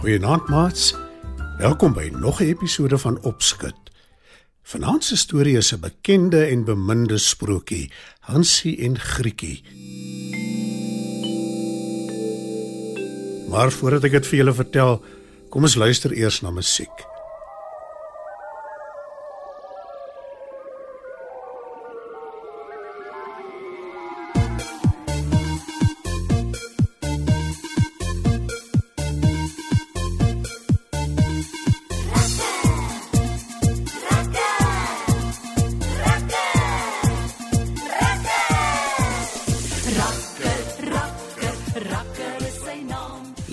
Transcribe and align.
Goeienaand 0.00 0.48
maats. 0.48 0.94
Welkom 1.58 1.92
by 1.92 2.08
nog 2.12 2.40
'n 2.40 2.44
episode 2.44 2.98
van 2.98 3.22
Opskud. 3.22 3.76
Vanaand 4.62 5.04
se 5.04 5.16
storie 5.16 5.56
is 5.56 5.72
'n 5.72 5.80
bekende 5.80 6.44
en 6.44 6.64
beminde 6.64 7.18
sprokie, 7.18 7.92
Hansie 8.20 8.78
en 8.78 8.98
Grietjie. 8.98 9.62
Maar 13.48 13.70
voordat 13.72 14.04
ek 14.04 14.10
dit 14.10 14.26
vir 14.26 14.36
julle 14.36 14.54
vertel, 14.54 15.04
kom 15.48 15.62
ons 15.62 15.74
luister 15.74 16.12
eers 16.12 16.40
na 16.40 16.50
musiek. 16.50 17.09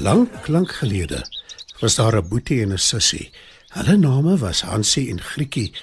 Lank, 0.08 0.48
lank 0.48 0.72
gelede 0.72 1.20
was 1.80 1.96
daar 1.96 2.16
'n 2.16 2.28
boetie 2.28 2.62
en 2.62 2.72
'n 2.74 2.78
sussie. 2.78 3.32
Hulle 3.68 3.98
name 3.98 4.38
was 4.38 4.62
Hansie 4.62 5.10
en 5.10 5.22
Grietjie 5.22 5.74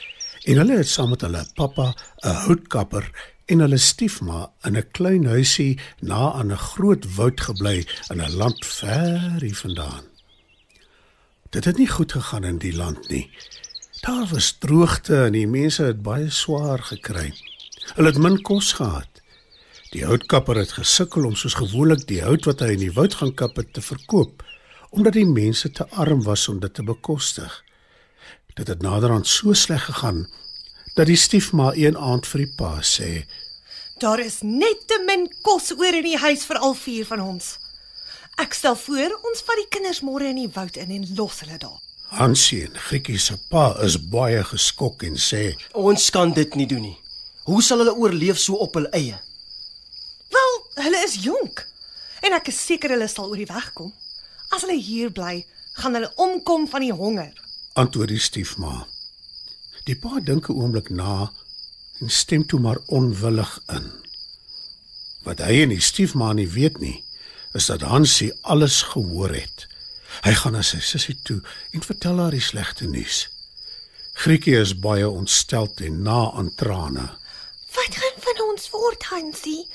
en 0.42 0.56
hulle 0.56 0.77
het 0.77 0.89
saam 0.89 1.08
met 1.08 1.20
hulle 1.20 1.47
pappa, 1.55 1.94
'n 2.20 2.28
houtkapper 2.28 3.11
en 3.45 3.58
hulle 3.58 3.77
stiefma 3.77 4.50
in 4.62 4.77
'n 4.77 4.91
klein 4.91 5.25
huisie 5.27 5.78
na 6.00 6.33
aan 6.33 6.52
'n 6.52 6.56
groot 6.56 7.14
woud 7.14 7.41
gebly 7.41 7.86
in 8.11 8.20
'n 8.20 8.36
land 8.36 8.67
ver 8.67 9.41
hier 9.41 9.56
vandaan. 9.56 10.05
Dit 11.50 11.64
het 11.64 11.77
nie 11.77 11.89
goed 11.89 12.12
gegaan 12.12 12.45
in 12.45 12.58
die 12.58 12.77
land 12.77 13.08
nie. 13.08 13.30
Daar 14.00 14.27
was 14.30 14.56
droogte 14.58 15.25
en 15.25 15.33
die 15.33 15.47
mense 15.47 15.83
het 15.83 16.02
baie 16.02 16.30
swaar 16.30 16.83
gekry. 16.83 17.34
Hulle 17.95 18.08
het 18.08 18.19
min 18.19 18.42
kos 18.42 18.72
gehad. 18.72 19.14
Die 19.95 20.03
houtkapper 20.03 20.59
het 20.59 20.73
gesukkel 20.75 21.23
om 21.28 21.37
soos 21.39 21.55
gewoonlik 21.55 22.00
die 22.09 22.19
hout 22.25 22.48
wat 22.48 22.64
hy 22.64 22.73
in 22.75 22.81
die 22.83 22.95
woud 22.97 23.14
gaan 23.14 23.31
kap 23.39 23.61
het 23.61 23.69
te 23.77 23.83
verkoop, 23.84 24.41
omdat 24.91 25.14
die 25.14 25.28
mense 25.28 25.69
te 25.70 25.84
arm 26.03 26.25
was 26.27 26.48
om 26.51 26.56
dit 26.59 26.73
te 26.75 26.83
bekostig. 26.83 27.53
Dit 28.59 28.73
het 28.73 28.83
naderhand 28.83 29.28
so 29.31 29.55
sleg 29.55 29.84
gegaan 29.86 30.25
dat 30.97 31.06
die 31.06 31.19
stiefma 31.19 31.69
een 31.78 31.95
aand 31.95 32.27
vir 32.27 32.42
die 32.42 32.51
pa 32.59 32.73
sê: 32.83 33.11
Daar 34.03 34.19
is 34.19 34.41
net 34.42 34.83
te 34.91 34.98
min 35.06 35.28
kos 35.47 35.70
oor 35.77 35.95
in 35.95 36.06
die 36.08 36.19
huis 36.19 36.42
vir 36.48 36.58
al 36.58 36.75
vier 36.75 37.06
van 37.06 37.23
ons. 37.23 37.53
Ek 38.42 38.55
stel 38.58 38.74
voor 38.74 39.14
ons 39.14 39.45
vat 39.46 39.61
die 39.63 39.70
kinders 39.77 40.01
môre 40.02 40.27
in 40.33 40.40
die 40.42 40.51
woud 40.57 40.74
in 40.74 40.90
en 40.90 41.05
los 41.14 41.39
hulle 41.45 41.61
daar. 41.63 41.79
Hansie 42.19 42.64
en 42.67 42.74
Grietjie 42.89 43.20
se 43.23 43.39
pa 43.51 43.69
is 43.86 43.95
baie 44.11 44.42
geskok 44.51 45.07
en 45.07 45.14
sê: 45.14 45.52
Ons 45.74 46.11
kan 46.11 46.35
dit 46.35 46.58
nie 46.58 46.67
doen 46.67 46.83
nie. 46.89 46.98
Hoe 47.46 47.63
sal 47.63 47.85
hulle 47.85 47.95
oorleef 47.95 48.42
so 48.42 48.58
op 48.58 48.74
hul 48.80 48.90
eie? 48.90 49.23
Hulle 50.74 51.01
is 51.07 51.20
jonk 51.23 51.67
en 52.24 52.35
ek 52.35 52.48
is 52.51 52.58
seker 52.67 52.95
hulle 52.95 53.08
sal 53.11 53.30
oor 53.30 53.40
die 53.40 53.51
weg 53.51 53.70
kom. 53.77 53.92
As 54.51 54.64
hulle 54.64 54.79
hier 54.80 55.12
bly, 55.14 55.45
gaan 55.79 55.95
hulle 55.98 56.11
omkom 56.20 56.67
van 56.70 56.85
die 56.85 56.95
honger. 56.95 57.33
Antwoord 57.79 58.12
die 58.14 58.23
stiefma. 58.23 58.86
Die 59.84 59.96
pa 59.98 60.20
dink 60.20 60.48
'n 60.48 60.57
oomblik 60.57 60.90
na 60.90 61.30
en 62.01 62.11
stem 62.11 62.46
toe 62.46 62.61
maar 62.61 62.80
onwillig 62.86 63.52
in. 63.68 63.90
Wat 65.24 65.39
hy 65.39 65.63
en 65.63 65.68
die 65.74 65.80
stiefma 65.80 66.33
nie 66.33 66.48
weet 66.48 66.80
nie, 66.80 67.05
is 67.55 67.67
dat 67.67 67.80
Hansie 67.80 68.33
alles 68.42 68.83
gehoor 68.83 69.30
het. 69.30 69.67
Hy 70.23 70.34
gaan 70.34 70.52
na 70.52 70.63
sy 70.63 70.80
sussie 70.80 71.17
toe 71.23 71.40
en 71.73 71.83
vertel 71.83 72.18
haar 72.18 72.34
die 72.34 72.40
slegte 72.40 72.86
nuus. 72.86 73.29
Grietjie 74.14 74.57
is 74.61 74.74
baie 74.79 75.08
ontsteld 75.08 75.80
en 75.80 76.02
na 76.02 76.30
aan 76.33 76.55
trane. 76.55 77.07
Wat 77.74 77.96
gaan 77.98 78.20
van 78.27 78.42
ons 78.51 78.70
word, 78.70 79.02
Hansie? 79.11 79.67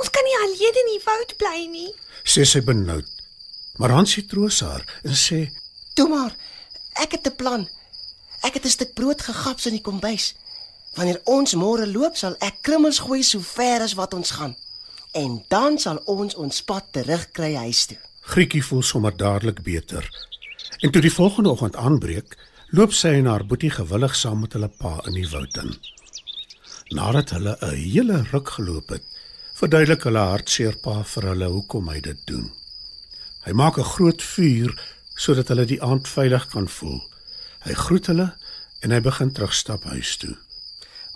Ons 0.00 0.10
kan 0.10 0.24
nie 0.24 0.38
alleen 0.44 0.78
in 0.82 0.92
die 0.94 1.02
woud 1.04 1.34
bly 1.40 1.58
nie. 1.68 1.90
Sê 2.24 2.46
sy 2.48 2.62
benoud. 2.64 3.08
Maar 3.80 3.92
Hansie 3.96 4.24
troos 4.28 4.60
haar 4.64 4.84
en 5.04 5.16
sê: 5.16 5.42
Toe 5.94 6.08
maar. 6.08 6.32
Ek 7.04 7.12
het 7.16 7.26
'n 7.28 7.36
plan. 7.36 7.68
Ek 8.42 8.54
het 8.54 8.64
'n 8.64 8.76
stuk 8.76 8.94
brood 8.94 9.20
gegaps 9.22 9.66
in 9.66 9.76
die 9.76 9.86
kombuis. 9.88 10.34
Wanneer 10.96 11.20
ons 11.24 11.54
môre 11.54 11.86
loop, 11.86 12.16
sal 12.16 12.34
ek 12.40 12.62
krummels 12.62 12.98
gooi 12.98 13.22
so 13.22 13.40
ver 13.40 13.80
as 13.80 13.94
wat 13.94 14.14
ons 14.14 14.30
gaan. 14.30 14.56
En 15.12 15.44
dan 15.48 15.78
sal 15.78 16.02
ons 16.04 16.34
ons 16.34 16.62
pad 16.62 16.84
terugkry 16.90 17.54
huis 17.54 17.86
toe. 17.86 17.98
Grietjie 18.20 18.64
voel 18.64 18.82
sommer 18.82 19.16
dadelik 19.16 19.62
beter. 19.62 20.04
En 20.78 20.90
toe 20.90 21.02
die 21.02 21.12
volgende 21.12 21.50
oggend 21.50 21.76
aanbreek, 21.76 22.36
loop 22.70 22.92
sy 22.92 23.08
en 23.08 23.26
haar 23.26 23.46
boetie 23.46 23.70
gewillig 23.70 24.16
saam 24.16 24.40
met 24.40 24.52
hulle 24.52 24.68
pa 24.68 25.00
in 25.06 25.12
die 25.12 25.28
woud 25.28 25.56
in. 25.56 25.74
Nadat 26.88 27.30
hulle 27.30 27.56
'n 27.60 27.74
hele 27.74 28.22
ruk 28.32 28.48
geloop 28.48 28.88
het, 28.88 29.02
verduidelik 29.60 30.06
hulle 30.08 30.22
hartseer 30.24 30.76
pa 30.80 31.02
vir 31.04 31.26
hulle 31.34 31.48
hoekom 31.52 31.90
hy 31.92 31.98
dit 32.00 32.20
doen. 32.28 32.46
Hy 33.44 33.52
maak 33.52 33.78
'n 33.78 33.92
groot 33.94 34.22
vuur 34.22 34.72
sodat 35.16 35.48
hulle 35.48 35.66
die 35.68 35.82
aand 35.82 36.08
veilig 36.08 36.46
kan 36.48 36.68
voel. 36.68 37.00
Hy 37.66 37.74
groet 37.74 38.06
hulle 38.06 38.28
en 38.80 38.90
hy 38.90 39.00
begin 39.00 39.32
terugstap 39.32 39.84
huis 39.84 40.16
toe. 40.16 40.36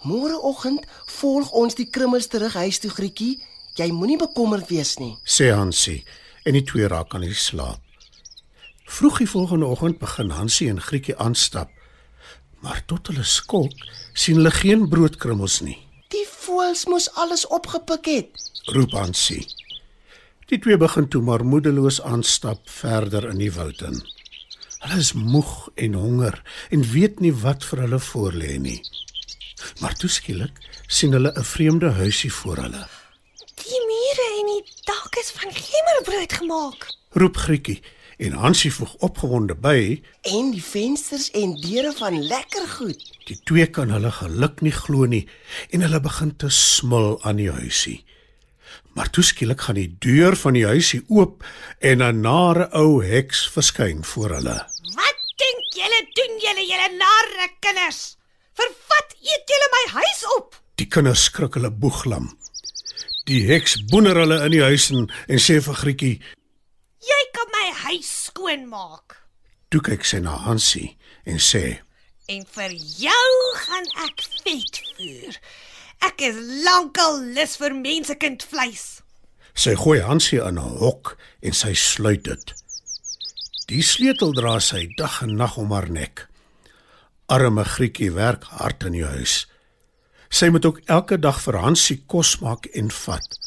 Môreoggend 0.05 0.85
volg 1.07 1.51
ons 1.51 1.75
die 1.75 1.89
krummels 1.89 2.27
terug 2.27 2.53
huis 2.53 2.79
toe, 2.79 2.91
Grietjie. 2.91 3.41
Jy 3.77 3.91
moenie 3.93 4.19
bekommerd 4.19 4.69
wees 4.69 4.99
nie. 4.99 5.17
Sê 5.25 5.51
Hansie 5.51 6.05
en 6.45 6.53
die 6.53 6.63
twee 6.63 6.89
raak 6.89 7.15
aan 7.15 7.25
die 7.25 7.35
slaap. 7.35 7.81
Vroeg 8.85 9.19
die 9.19 9.29
volgende 9.29 9.67
oggend 9.67 9.99
begin 9.99 10.31
Hansie 10.31 10.69
en 10.69 10.81
Grietjie 10.81 11.17
aanstap. 11.17 11.71
Maar 12.61 12.85
tot 12.87 13.07
hulle 13.07 13.25
skok, 13.25 13.73
sien 14.13 14.37
hulle 14.37 14.51
geen 14.51 14.89
broodkrummels 14.89 15.61
nie. 15.61 15.79
Voëls 16.55 16.85
moes 16.87 17.09
alles 17.19 17.43
opgepik 17.51 18.07
het. 18.07 18.43
Roep 18.71 18.93
Hansie. 18.95 19.43
Die 20.47 20.59
twee 20.63 20.77
begin 20.79 21.09
toe 21.11 21.23
maar 21.27 21.43
moedeloos 21.43 21.97
aanstap 22.07 22.69
verder 22.71 23.27
in 23.33 23.41
die 23.43 23.51
woud 23.57 23.81
in. 23.83 23.97
Hulle 24.85 25.01
is 25.03 25.11
moeg 25.19 25.55
en 25.75 25.97
honger 25.99 26.37
en 26.71 26.85
weet 26.93 27.19
nie 27.25 27.33
wat 27.43 27.67
vir 27.67 27.83
hulle 27.87 27.99
voorlê 28.07 28.53
nie. 28.69 28.77
Maar 29.83 29.99
toe 29.99 30.13
skielik 30.19 30.63
sien 30.87 31.17
hulle 31.19 31.35
'n 31.35 31.49
vreemde 31.55 31.91
huisie 31.99 32.33
voor 32.39 32.63
hulle. 32.63 32.87
Die 33.65 33.83
mure 33.91 34.29
en 34.39 34.47
die 34.55 34.65
dak 34.87 35.19
is 35.25 35.35
van 35.35 35.51
gemmelbrood 35.51 36.33
gemaak. 36.39 36.87
Roep 37.19 37.37
Grietjie 37.37 37.83
en 38.17 38.33
Hansie 38.33 38.73
voeg 38.73 38.95
opgewonde 38.95 39.55
by. 39.55 40.03
En 40.23 40.51
die 40.55 40.63
vensters 40.63 41.31
en 41.31 41.55
deure 41.61 41.93
van 41.99 42.19
lekker 42.23 42.69
goed. 42.77 43.03
Die 43.29 43.39
twee 43.45 43.67
kan 43.67 43.91
hulle 43.91 44.11
geluk 44.13 44.61
nie 44.61 44.75
glo 44.75 45.07
nie 45.11 45.25
en 45.71 45.85
hulle 45.85 46.01
begin 46.01 46.37
te 46.37 46.51
smil 46.51 47.19
aan 47.23 47.41
die 47.41 47.51
huisie. 47.51 48.05
Maar 48.95 49.11
toe 49.11 49.25
skielik 49.27 49.61
gaan 49.67 49.79
die 49.79 49.91
deur 49.99 50.37
van 50.39 50.55
die 50.55 50.67
huisie 50.67 51.03
oop 51.09 51.45
en 51.79 52.03
'n 52.03 52.21
nare 52.21 52.69
ou 52.73 53.03
heks 53.05 53.49
verskyn 53.51 54.05
voor 54.05 54.31
hulle. 54.39 54.59
Wat 54.99 55.19
dink 55.43 55.63
julle 55.79 56.01
doen 56.19 56.35
julle 56.47 56.65
julle 56.71 56.91
narre 56.99 57.49
kinders? 57.61 58.17
Vir 58.55 58.71
wat 58.89 59.11
eet 59.21 59.45
julle 59.51 59.69
my 59.77 59.85
huis 60.01 60.23
op? 60.37 60.63
Die 60.75 60.87
kinders 60.87 61.25
skrik 61.25 61.55
hulle 61.55 61.71
boeglam. 61.71 62.39
Die 63.25 63.47
heks 63.49 63.79
boener 63.89 64.19
hulle 64.21 64.45
in 64.45 64.51
die 64.51 64.63
huis 64.63 64.91
in 64.91 65.11
en 65.27 65.39
sê 65.41 65.61
vir 65.65 65.75
Grietjie: 65.75 66.21
Jy 67.05 67.23
kan 67.37 67.51
my 67.53 67.67
huis 67.85 68.11
skoonmaak. 68.25 69.17
"Toe 69.71 69.81
kyk 69.81 70.05
sy 70.05 70.19
na 70.19 70.37
Hansie 70.37 70.97
en 71.27 71.39
sê: 71.39 71.81
En 72.29 72.45
vir 72.55 72.73
jou 72.73 73.55
gaan 73.55 73.89
ek 74.07 74.23
vet 74.45 74.81
voer. 74.97 75.37
Ek 76.01 76.23
is 76.25 76.37
lankal 76.65 77.21
lus 77.37 77.57
vir 77.61 77.75
mensekind 77.77 78.45
vleis. 78.49 79.03
Sy 79.55 79.75
gooi 79.75 80.01
Hansie 80.01 80.41
in 80.41 80.59
'n 80.59 80.79
hok 80.81 81.17
en 81.43 81.53
sy 81.53 81.75
sluit 81.75 82.23
dit. 82.25 82.55
Die 83.69 83.83
sleutel 83.83 84.33
dra 84.33 84.59
sy 84.61 84.87
dag 84.97 85.23
en 85.23 85.37
nag 85.37 85.57
om 85.57 85.71
haar 85.73 85.91
nek. 85.91 86.27
Arme 87.29 87.65
Grietjie 87.65 88.11
werk 88.13 88.45
hard 88.45 88.85
in 88.85 88.93
die 88.93 89.05
huis. 89.05 89.47
Sy 90.31 90.49
moet 90.49 90.65
ook 90.65 90.81
elke 90.87 91.17
dag 91.21 91.41
vir 91.41 91.57
Hansie 91.61 92.03
kos 92.07 92.39
maak 92.41 92.67
en 92.75 92.91
vat. 92.91 93.39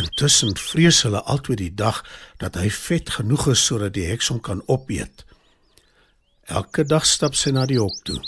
Intussen 0.00 0.56
vrees 0.56 1.02
hulle 1.02 1.22
altyd 1.22 1.58
die 1.58 1.74
dag 1.74 2.02
dat 2.42 2.56
hy 2.60 2.70
vet 2.70 3.10
genoeg 3.18 3.48
is 3.54 3.64
sodat 3.64 3.94
die 3.94 4.06
heks 4.08 4.30
hom 4.32 4.40
kan 4.40 4.62
opeet. 4.66 5.24
Elke 6.44 6.84
dag 6.84 7.06
stap 7.08 7.34
sy 7.34 7.54
na 7.56 7.64
die 7.66 7.80
hok 7.80 8.00
toe. 8.04 8.20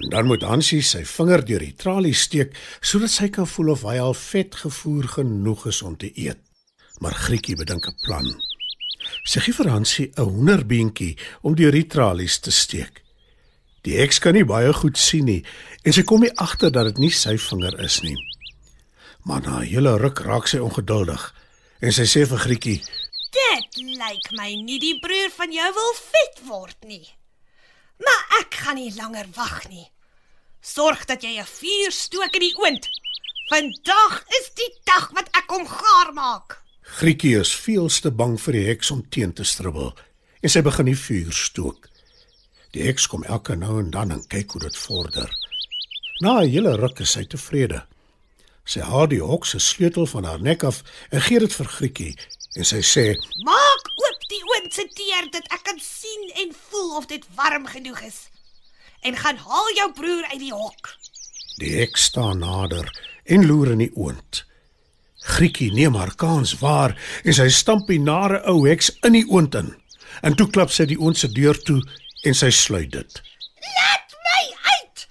En 0.00 0.08
dan 0.10 0.26
moet 0.26 0.42
Hansie 0.42 0.80
sy 0.82 1.02
vinger 1.04 1.44
deur 1.44 1.62
die 1.62 1.76
tralie 1.76 2.14
steek 2.16 2.56
sodat 2.80 3.12
sy 3.12 3.28
kan 3.34 3.46
voel 3.46 3.74
of 3.74 3.84
hy 3.86 3.98
al 4.00 4.16
vet 4.16 4.56
gevoer 4.62 5.10
genoeg 5.18 5.66
is 5.70 5.82
om 5.82 5.96
te 5.96 6.10
eet. 6.14 6.40
Maar 7.04 7.14
Grietjie 7.14 7.56
bedink 7.56 7.86
'n 7.88 7.98
plan. 8.02 8.28
Sy 9.24 9.40
gee 9.40 9.54
vir 9.54 9.70
Hansie 9.70 10.10
'n 10.16 10.22
hoenderbeentjie 10.22 11.16
om 11.42 11.54
deur 11.54 11.72
die 11.72 11.86
tralies 11.86 12.38
te 12.38 12.50
steek. 12.50 13.02
Die 13.82 13.98
heks 13.98 14.18
kan 14.18 14.34
nie 14.34 14.44
baie 14.44 14.72
goed 14.72 14.98
sien 14.98 15.24
nie 15.24 15.44
en 15.84 15.92
sy 15.92 16.02
kom 16.02 16.20
nie 16.20 16.36
agter 16.36 16.70
dat 16.70 16.84
dit 16.84 16.98
nie 16.98 17.10
sy 17.10 17.36
vinger 17.36 17.80
is 17.80 18.00
nie. 18.02 18.16
Maar 19.22 19.40
na 19.40 19.58
'n 19.60 19.70
hele 19.72 19.96
ruk 19.96 20.18
raak 20.18 20.46
sy 20.46 20.58
ongeduldig 20.58 21.34
en 21.80 21.92
sy 21.92 22.06
sê 22.06 22.26
vir 22.26 22.38
Grietjie: 22.38 22.82
Dit 23.30 23.76
lyk 23.76 24.30
my 24.32 24.54
nie 24.54 24.78
die 24.78 24.98
broer 24.98 25.30
van 25.30 25.52
jou 25.52 25.72
wil 25.74 25.94
vet 25.94 26.40
word 26.46 26.76
nie. 26.84 27.08
Maar 27.98 28.40
ek 28.40 28.54
gaan 28.54 28.74
nie 28.74 28.94
langer 28.94 29.26
wag 29.34 29.68
nie. 29.68 29.90
Sorg 30.60 31.04
dat 31.04 31.22
jy 31.22 31.38
'n 31.38 31.44
vuur 31.44 31.92
stook 31.92 32.34
in 32.34 32.40
die 32.40 32.58
oond. 32.58 32.88
Vandag 33.48 34.24
is 34.28 34.50
die 34.54 34.72
dag 34.84 35.10
wat 35.12 35.28
ek 35.32 35.50
hom 35.50 35.66
gaar 35.66 36.12
maak. 36.12 36.62
Grietjie 36.82 37.38
is 37.40 37.54
veelste 37.54 38.10
bang 38.10 38.40
vir 38.40 38.52
die 38.52 38.66
heks 38.66 38.90
om 38.90 39.08
teen 39.08 39.32
te 39.32 39.44
stribbel 39.44 39.94
en 40.42 40.50
sy 40.50 40.62
begin 40.62 40.86
die 40.86 40.98
vuur 40.98 41.32
stook. 41.32 41.88
Die 42.72 42.82
heks 42.82 43.06
kom 43.06 43.24
elke 43.24 43.54
nou 43.56 43.78
en 43.78 43.90
dan 43.90 44.10
en 44.10 44.26
kyk 44.26 44.50
hoe 44.50 44.60
dit 44.60 44.76
vorder. 44.76 45.30
Na 46.20 46.40
'n 46.40 46.48
hele 46.48 46.76
ruk 46.76 47.00
is 47.00 47.10
sy 47.10 47.24
tevrede. 47.24 47.86
Sy 48.64 48.80
haal 48.86 49.08
die 49.10 49.22
hok 49.22 49.46
se 49.46 49.58
sleutel 49.58 50.06
van 50.06 50.24
haar 50.24 50.42
nek 50.42 50.62
af 50.64 50.82
en 51.10 51.20
gee 51.20 51.40
dit 51.42 51.54
vir 51.58 51.70
Grietjie 51.76 52.12
en 52.58 52.68
sy 52.68 52.82
sê: 52.84 53.06
Maak 53.46 53.90
oop 54.04 54.28
die 54.30 54.42
oond 54.54 54.74
se 54.74 54.86
deur 54.98 55.30
dat 55.34 55.48
ek 55.50 55.64
kan 55.70 55.80
sien 55.82 56.30
en 56.44 56.54
voel 56.70 56.96
of 56.96 57.08
dit 57.10 57.24
warm 57.36 57.66
genoeg 57.66 58.00
is. 58.06 58.28
En 59.02 59.18
gaan 59.18 59.36
haal 59.36 59.74
jou 59.76 59.88
broer 59.98 60.24
uit 60.30 60.40
die 60.40 60.54
hok. 60.54 60.94
Die 61.58 61.74
heks 61.80 62.08
staan 62.12 62.38
nader 62.38 62.88
en 63.24 63.46
loer 63.46 63.74
in 63.74 63.84
die 63.84 63.94
oond. 63.98 64.44
Grietjie 65.22 65.70
neem 65.72 65.94
haar 65.94 66.14
kans 66.18 66.56
waar 66.58 66.96
en 67.22 67.34
sy 67.34 67.48
stamp 67.54 67.86
die 67.90 68.00
nare 68.02 68.40
ou 68.50 68.64
heks 68.66 68.90
in 69.06 69.14
die 69.18 69.26
oond 69.30 69.54
in. 69.58 69.70
En 70.22 70.34
toe 70.38 70.48
klap 70.50 70.72
sy 70.74 70.86
die 70.90 70.98
oond 70.98 71.18
se 71.18 71.30
deur 71.30 71.58
toe 71.66 71.78
en 72.26 72.34
sy 72.38 72.50
sluit 72.54 72.90
dit. 72.94 73.20
Laat 73.76 74.16
my 74.26 74.42
uit! 74.74 75.06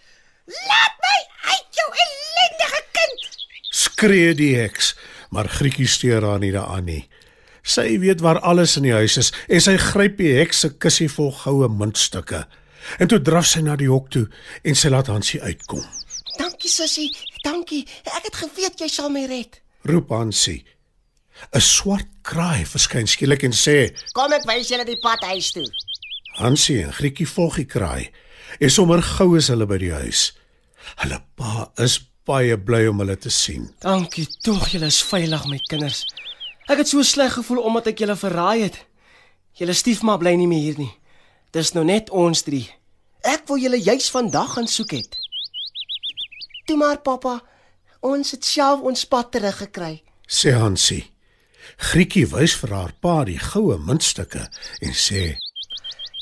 Laat 0.67 0.99
my 1.05 1.17
uit, 1.53 1.79
jou 1.79 1.87
ellendige 2.05 2.81
kind! 2.97 3.29
Skree 3.91 4.33
die 4.37 4.53
heks, 4.55 4.93
maar 5.31 5.49
Grietjie 5.51 5.87
steur 5.87 6.23
haar 6.25 6.39
nie 6.39 6.51
daaraan 6.53 6.87
nie. 6.87 7.03
Sy 7.61 7.99
weet 8.01 8.23
waar 8.25 8.39
alles 8.39 8.77
in 8.79 8.87
die 8.87 8.95
huis 8.95 9.17
is 9.21 9.29
en 9.47 9.61
sy 9.61 9.75
gryp 9.77 10.17
die 10.17 10.33
heks 10.39 10.63
se 10.63 10.71
kussie 10.81 11.09
vol 11.11 11.31
goue 11.43 11.69
muntstukke. 11.69 12.45
En 12.97 13.11
toe 13.11 13.19
draf 13.21 13.45
sy 13.51 13.61
na 13.61 13.75
die 13.77 13.89
hok 13.91 14.09
toe 14.13 14.25
en 14.65 14.77
sy 14.77 14.89
laat 14.89 15.11
Hansie 15.11 15.41
uitkom. 15.43 15.83
Dankie 16.39 16.71
sussie, 16.71 17.11
dankie. 17.45 17.83
Ek 18.09 18.31
het 18.31 18.39
geweet 18.41 18.81
jy 18.81 18.89
sal 18.89 19.11
my 19.13 19.27
red. 19.29 19.61
Roep 19.85 20.09
Hansie. 20.09 20.63
'n 21.53 21.61
Swart 21.61 22.09
kraai 22.21 22.65
verskyn 22.65 23.07
skielik 23.09 23.43
en 23.43 23.53
sê: 23.53 23.93
Kom 24.13 24.33
ek 24.33 24.45
wys 24.49 24.69
julle 24.69 24.85
die 24.85 24.99
pad 25.01 25.23
huis 25.31 25.51
toe. 25.51 25.65
Hansie 26.37 26.81
en 26.85 26.93
Grietjie 26.93 27.27
volg 27.27 27.57
die 27.61 27.65
kraai. 27.65 28.11
En 28.59 28.69
sommer 28.69 29.01
gou 29.01 29.35
is 29.37 29.49
hulle 29.49 29.65
by 29.65 29.77
die 29.81 29.93
huis. 29.93 30.31
Hulle 31.01 31.21
pa 31.35 31.71
is 31.81 31.99
baie 32.27 32.57
bly 32.57 32.85
om 32.91 33.01
hulle 33.01 33.17
te 33.17 33.31
sien. 33.33 33.69
Dankie 33.81 34.27
tog, 34.45 34.67
julle 34.71 34.89
is 34.91 35.01
veilig 35.03 35.45
my 35.49 35.59
kinders. 35.69 36.03
Ek 36.69 36.83
het 36.83 36.91
so 36.91 37.03
sleg 37.03 37.33
gevoel 37.37 37.63
omdat 37.65 37.91
ek 37.91 38.03
julle 38.03 38.15
verraai 38.15 38.67
het. 38.67 38.77
Julle 39.57 39.75
stiefma 39.75 40.17
bly 40.21 40.35
nie 40.39 40.47
meer 40.49 40.65
hier 40.67 40.79
nie. 40.79 40.93
Dis 41.51 41.73
nou 41.75 41.83
net 41.87 42.11
ons 42.15 42.45
drie. 42.47 42.67
Ek 43.27 43.43
wou 43.49 43.57
julle 43.59 43.79
juis 43.81 44.07
vandag 44.13 44.55
gaan 44.55 44.69
soek 44.69 44.95
het. 44.95 45.17
Toe 46.67 46.77
maar 46.79 47.01
pappa, 47.03 47.39
ons 47.99 48.31
het 48.31 48.45
self 48.45 48.85
ons 48.87 49.05
pad 49.09 49.33
teruggekry. 49.33 49.99
Sê 50.29 50.53
Hansie. 50.55 51.03
Grietjie 51.91 52.25
wys 52.31 52.55
vir 52.61 52.73
haar 52.73 52.93
pa 53.03 53.21
die 53.27 53.39
goue 53.41 53.77
muntstukke 53.77 54.47
en 54.81 54.95
sê: 54.97 55.35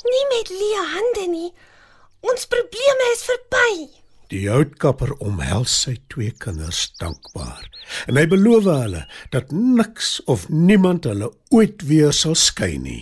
Nie 0.09 0.25
met 0.33 0.51
leë 0.51 0.83
hande 0.95 1.25
nie. 1.31 1.49
Ons 2.25 2.47
probleme 2.51 3.13
is 3.13 3.23
verby. 3.27 3.98
Die 4.29 4.43
houtkapper 4.45 5.15
omhels 5.25 5.73
sy 5.85 5.95
twee 6.13 6.29
kinders 6.43 6.83
dankbaar 7.01 7.65
en 8.05 8.19
hy 8.19 8.27
beloof 8.29 8.67
hulle 8.69 9.01
dat 9.33 9.49
niks 9.55 10.19
of 10.29 10.45
niemand 10.53 11.09
hulle 11.09 11.31
ooit 11.49 11.87
weer 11.89 12.13
sal 12.13 12.37
skei 12.37 12.75
nie. 12.77 13.01